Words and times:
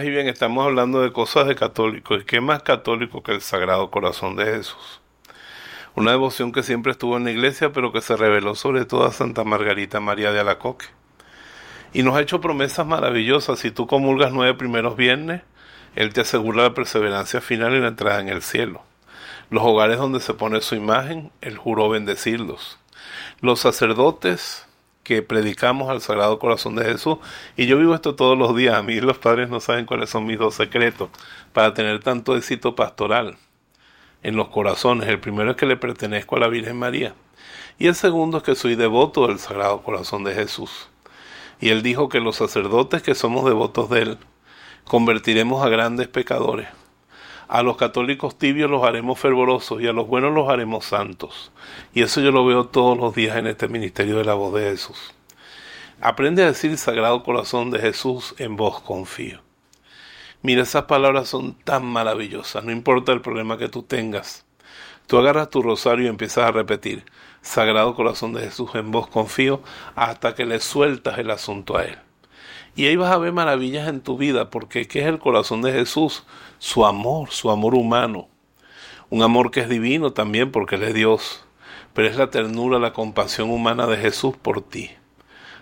Y 0.00 0.08
bien, 0.08 0.26
estamos 0.26 0.64
hablando 0.64 1.02
de 1.02 1.12
cosas 1.12 1.46
de 1.46 1.54
católico. 1.54 2.14
¿Y 2.14 2.24
qué 2.24 2.40
más 2.40 2.62
católico 2.62 3.22
que 3.22 3.32
el 3.32 3.42
Sagrado 3.42 3.90
Corazón 3.90 4.36
de 4.36 4.46
Jesús? 4.46 5.00
Una 5.94 6.12
devoción 6.12 6.50
que 6.50 6.62
siempre 6.62 6.92
estuvo 6.92 7.18
en 7.18 7.24
la 7.24 7.30
iglesia, 7.30 7.72
pero 7.72 7.92
que 7.92 8.00
se 8.00 8.16
reveló 8.16 8.54
sobre 8.54 8.86
todo 8.86 9.04
a 9.04 9.12
Santa 9.12 9.44
Margarita 9.44 10.00
María 10.00 10.32
de 10.32 10.40
Alacoque. 10.40 10.86
Y 11.92 12.02
nos 12.02 12.16
ha 12.16 12.22
hecho 12.22 12.40
promesas 12.40 12.86
maravillosas. 12.86 13.58
Si 13.58 13.70
tú 13.70 13.86
comulgas 13.86 14.32
nueve 14.32 14.54
primeros 14.54 14.96
viernes, 14.96 15.42
Él 15.94 16.14
te 16.14 16.22
asegura 16.22 16.62
la 16.62 16.74
perseverancia 16.74 17.42
final 17.42 17.74
y 17.74 17.80
la 17.80 17.88
entrada 17.88 18.20
en 18.20 18.30
el 18.30 18.40
cielo. 18.40 18.82
Los 19.50 19.62
hogares 19.62 19.98
donde 19.98 20.20
se 20.20 20.32
pone 20.32 20.62
su 20.62 20.74
imagen, 20.74 21.30
Él 21.42 21.58
juró 21.58 21.90
bendecirlos. 21.90 22.78
Los 23.42 23.60
sacerdotes 23.60 24.66
que 25.02 25.22
predicamos 25.22 25.90
al 25.90 26.00
Sagrado 26.00 26.38
Corazón 26.38 26.74
de 26.76 26.84
Jesús. 26.84 27.18
Y 27.56 27.66
yo 27.66 27.78
vivo 27.78 27.94
esto 27.94 28.14
todos 28.14 28.38
los 28.38 28.56
días. 28.56 28.74
A 28.76 28.82
mí 28.82 29.00
los 29.00 29.18
padres 29.18 29.48
no 29.48 29.60
saben 29.60 29.86
cuáles 29.86 30.10
son 30.10 30.26
mis 30.26 30.38
dos 30.38 30.54
secretos 30.54 31.10
para 31.52 31.74
tener 31.74 32.00
tanto 32.00 32.36
éxito 32.36 32.74
pastoral 32.74 33.36
en 34.22 34.36
los 34.36 34.48
corazones. 34.48 35.08
El 35.08 35.20
primero 35.20 35.52
es 35.52 35.56
que 35.56 35.66
le 35.66 35.76
pertenezco 35.76 36.36
a 36.36 36.40
la 36.40 36.48
Virgen 36.48 36.78
María. 36.78 37.14
Y 37.78 37.88
el 37.88 37.94
segundo 37.94 38.38
es 38.38 38.42
que 38.42 38.54
soy 38.54 38.76
devoto 38.76 39.26
del 39.26 39.38
Sagrado 39.38 39.82
Corazón 39.82 40.24
de 40.24 40.34
Jesús. 40.34 40.88
Y 41.60 41.70
él 41.70 41.82
dijo 41.82 42.08
que 42.08 42.20
los 42.20 42.36
sacerdotes 42.36 43.02
que 43.02 43.14
somos 43.14 43.44
devotos 43.44 43.88
de 43.90 44.02
él 44.02 44.18
convertiremos 44.84 45.64
a 45.64 45.68
grandes 45.68 46.08
pecadores. 46.08 46.68
A 47.52 47.62
los 47.62 47.76
católicos 47.76 48.38
tibios 48.38 48.70
los 48.70 48.82
haremos 48.82 49.18
fervorosos 49.18 49.82
y 49.82 49.86
a 49.86 49.92
los 49.92 50.06
buenos 50.06 50.32
los 50.32 50.48
haremos 50.48 50.86
santos. 50.86 51.52
Y 51.92 52.00
eso 52.00 52.22
yo 52.22 52.30
lo 52.30 52.46
veo 52.46 52.68
todos 52.68 52.96
los 52.96 53.14
días 53.14 53.36
en 53.36 53.46
este 53.46 53.68
ministerio 53.68 54.16
de 54.16 54.24
la 54.24 54.32
voz 54.32 54.54
de 54.54 54.70
Jesús. 54.70 55.12
Aprende 56.00 56.42
a 56.42 56.46
decir 56.46 56.78
Sagrado 56.78 57.22
Corazón 57.22 57.70
de 57.70 57.78
Jesús 57.78 58.34
en 58.38 58.56
vos 58.56 58.80
confío. 58.80 59.42
Mira, 60.40 60.62
esas 60.62 60.84
palabras 60.84 61.28
son 61.28 61.52
tan 61.52 61.84
maravillosas, 61.84 62.64
no 62.64 62.72
importa 62.72 63.12
el 63.12 63.20
problema 63.20 63.58
que 63.58 63.68
tú 63.68 63.82
tengas. 63.82 64.46
Tú 65.06 65.18
agarras 65.18 65.50
tu 65.50 65.60
rosario 65.60 66.06
y 66.06 66.08
empiezas 66.08 66.46
a 66.46 66.52
repetir, 66.52 67.04
Sagrado 67.42 67.94
Corazón 67.94 68.32
de 68.32 68.40
Jesús, 68.40 68.74
en 68.76 68.90
vos 68.90 69.08
confío, 69.08 69.60
hasta 69.94 70.34
que 70.34 70.46
le 70.46 70.58
sueltas 70.58 71.18
el 71.18 71.30
asunto 71.30 71.76
a 71.76 71.84
Él. 71.84 71.98
Y 72.74 72.86
ahí 72.86 72.96
vas 72.96 73.12
a 73.12 73.18
ver 73.18 73.32
maravillas 73.32 73.88
en 73.88 74.00
tu 74.00 74.16
vida, 74.16 74.48
porque 74.48 74.88
¿qué 74.88 75.00
es 75.00 75.06
el 75.06 75.18
corazón 75.18 75.60
de 75.60 75.72
Jesús? 75.72 76.24
Su 76.58 76.86
amor, 76.86 77.30
su 77.30 77.50
amor 77.50 77.74
humano. 77.74 78.28
Un 79.10 79.22
amor 79.22 79.50
que 79.50 79.60
es 79.60 79.68
divino 79.68 80.12
también 80.12 80.50
porque 80.50 80.76
Él 80.76 80.84
es 80.84 80.94
Dios, 80.94 81.44
pero 81.92 82.08
es 82.08 82.16
la 82.16 82.30
ternura, 82.30 82.78
la 82.78 82.94
compasión 82.94 83.50
humana 83.50 83.86
de 83.86 83.98
Jesús 83.98 84.36
por 84.40 84.62
ti. 84.62 84.90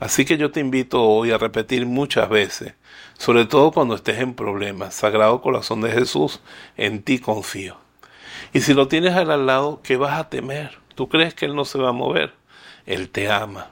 Así 0.00 0.24
que 0.24 0.38
yo 0.38 0.50
te 0.50 0.60
invito 0.60 1.02
hoy 1.02 1.30
a 1.30 1.38
repetir 1.38 1.86
muchas 1.86 2.28
veces, 2.28 2.74
sobre 3.18 3.44
todo 3.44 3.70
cuando 3.70 3.94
estés 3.94 4.18
en 4.18 4.34
problemas, 4.34 4.94
Sagrado 4.94 5.42
Corazón 5.42 5.82
de 5.82 5.92
Jesús, 5.92 6.40
en 6.76 7.02
ti 7.02 7.18
confío. 7.18 7.76
Y 8.54 8.62
si 8.62 8.72
lo 8.72 8.88
tienes 8.88 9.14
al 9.14 9.46
lado, 9.46 9.80
¿qué 9.82 9.96
vas 9.96 10.18
a 10.18 10.30
temer? 10.30 10.78
¿Tú 10.94 11.08
crees 11.08 11.34
que 11.34 11.44
Él 11.44 11.54
no 11.54 11.64
se 11.64 11.78
va 11.78 11.90
a 11.90 11.92
mover? 11.92 12.34
Él 12.86 13.10
te 13.10 13.30
ama. 13.30 13.70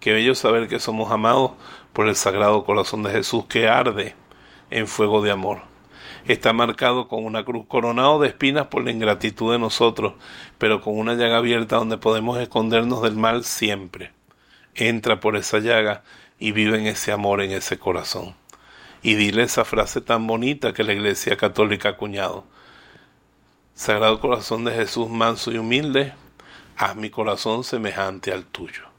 Qué 0.00 0.12
bello 0.12 0.34
saber 0.34 0.68
que 0.68 0.78
somos 0.78 1.10
amados 1.10 1.52
por 1.96 2.08
el 2.08 2.14
Sagrado 2.14 2.62
Corazón 2.66 3.02
de 3.04 3.10
Jesús 3.10 3.46
que 3.46 3.68
arde 3.68 4.14
en 4.68 4.86
fuego 4.86 5.22
de 5.22 5.30
amor. 5.30 5.62
Está 6.26 6.52
marcado 6.52 7.08
con 7.08 7.24
una 7.24 7.42
cruz 7.42 7.64
coronado 7.66 8.20
de 8.20 8.28
espinas 8.28 8.66
por 8.66 8.84
la 8.84 8.90
ingratitud 8.90 9.50
de 9.50 9.58
nosotros, 9.58 10.12
pero 10.58 10.82
con 10.82 10.98
una 10.98 11.14
llaga 11.14 11.38
abierta 11.38 11.76
donde 11.76 11.96
podemos 11.96 12.38
escondernos 12.38 13.00
del 13.00 13.16
mal 13.16 13.44
siempre. 13.44 14.12
Entra 14.74 15.20
por 15.20 15.36
esa 15.36 15.58
llaga 15.58 16.02
y 16.38 16.52
vive 16.52 16.78
en 16.78 16.86
ese 16.86 17.12
amor, 17.12 17.40
en 17.40 17.52
ese 17.52 17.78
corazón. 17.78 18.34
Y 19.02 19.14
dile 19.14 19.44
esa 19.44 19.64
frase 19.64 20.02
tan 20.02 20.26
bonita 20.26 20.74
que 20.74 20.84
la 20.84 20.92
Iglesia 20.92 21.38
Católica 21.38 21.88
ha 21.88 21.92
acuñado. 21.92 22.44
Sagrado 23.72 24.20
Corazón 24.20 24.64
de 24.64 24.72
Jesús, 24.72 25.08
manso 25.08 25.50
y 25.50 25.56
humilde, 25.56 26.12
haz 26.76 26.94
mi 26.94 27.08
corazón 27.08 27.64
semejante 27.64 28.32
al 28.32 28.44
tuyo. 28.44 28.95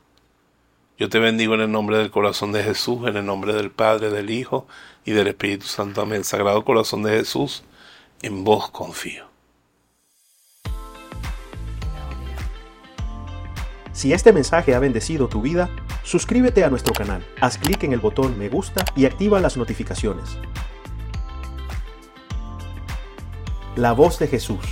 Yo 0.97 1.09
te 1.09 1.19
bendigo 1.19 1.53
en 1.53 1.61
el 1.61 1.71
nombre 1.71 1.99
del 1.99 2.09
corazón 2.09 2.51
de 2.51 2.63
Jesús, 2.63 3.07
en 3.07 3.17
el 3.17 3.25
nombre 3.25 3.53
del 3.53 3.69
Padre, 3.69 4.09
del 4.09 4.31
Hijo 4.31 4.67
y 5.05 5.11
del 5.11 5.27
Espíritu 5.27 5.67
Santo. 5.67 6.01
Amén. 6.01 6.23
Sagrado 6.23 6.65
corazón 6.65 7.03
de 7.03 7.11
Jesús, 7.11 7.63
en 8.23 8.43
vos 8.43 8.71
confío. 8.71 9.27
Si 13.91 14.11
este 14.11 14.33
mensaje 14.33 14.73
ha 14.73 14.79
bendecido 14.79 15.27
tu 15.27 15.41
vida, 15.41 15.69
suscríbete 16.03 16.63
a 16.63 16.71
nuestro 16.71 16.95
canal, 16.95 17.23
haz 17.41 17.59
clic 17.59 17.83
en 17.83 17.93
el 17.93 17.99
botón 17.99 18.37
me 18.39 18.49
gusta 18.49 18.83
y 18.95 19.05
activa 19.05 19.39
las 19.39 19.55
notificaciones. 19.55 20.37
La 23.75 23.91
voz 23.91 24.17
de 24.17 24.27
Jesús. 24.27 24.65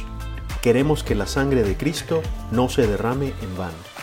Queremos 0.64 1.04
que 1.04 1.14
la 1.14 1.28
sangre 1.28 1.62
de 1.62 1.78
Cristo 1.78 2.24
no 2.50 2.68
se 2.68 2.88
derrame 2.88 3.34
en 3.44 3.58
vano. 3.58 3.95